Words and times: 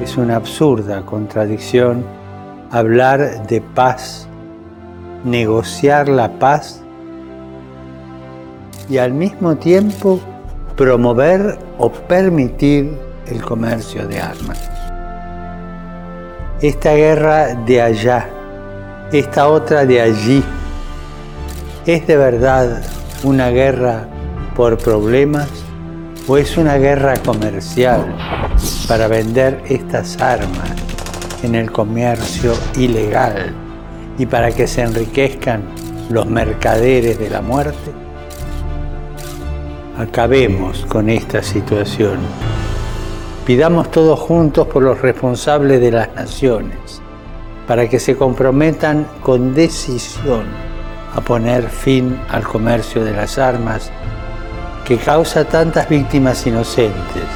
Es 0.00 0.16
una 0.16 0.36
absurda 0.36 1.02
contradicción 1.02 2.04
hablar 2.70 3.46
de 3.46 3.60
paz, 3.60 4.26
negociar 5.24 6.08
la 6.08 6.38
paz 6.38 6.82
y 8.88 8.96
al 8.96 9.12
mismo 9.12 9.56
tiempo 9.56 10.18
promover 10.74 11.58
o 11.76 11.92
permitir 11.92 12.96
el 13.26 13.42
comercio 13.42 14.08
de 14.08 14.20
armas. 14.20 14.70
Esta 16.62 16.94
guerra 16.94 17.54
de 17.54 17.82
allá, 17.82 18.26
esta 19.12 19.48
otra 19.48 19.84
de 19.84 20.00
allí, 20.00 20.42
¿es 21.84 22.06
de 22.06 22.16
verdad 22.16 22.82
una 23.22 23.50
guerra 23.50 24.08
por 24.56 24.78
problemas 24.78 25.50
o 26.26 26.36
es 26.36 26.56
una 26.56 26.76
guerra 26.76 27.14
comercial 27.16 28.16
para 28.86 29.08
vender 29.08 29.62
estas 29.66 30.20
armas 30.20 30.70
en 31.42 31.54
el 31.54 31.70
comercio 31.70 32.54
ilegal 32.76 33.54
y 34.18 34.26
para 34.26 34.52
que 34.52 34.66
se 34.66 34.82
enriquezcan 34.82 35.62
los 36.10 36.26
mercaderes 36.26 37.18
de 37.18 37.30
la 37.30 37.40
muerte? 37.40 37.92
Acabemos 39.96 40.84
con 40.86 41.08
esta 41.08 41.42
situación. 41.42 42.18
Pidamos 43.46 43.90
todos 43.90 44.18
juntos 44.18 44.66
por 44.66 44.82
los 44.82 45.00
responsables 45.00 45.80
de 45.80 45.90
las 45.90 46.14
naciones, 46.14 47.00
para 47.66 47.88
que 47.88 47.98
se 47.98 48.16
comprometan 48.16 49.06
con 49.22 49.54
decisión 49.54 50.44
a 51.14 51.20
poner 51.20 51.68
fin 51.68 52.18
al 52.28 52.44
comercio 52.44 53.04
de 53.04 53.12
las 53.12 53.38
armas 53.38 53.90
que 54.90 54.98
causa 54.98 55.44
tantas 55.44 55.88
víctimas 55.88 56.44
inocentes 56.48 57.29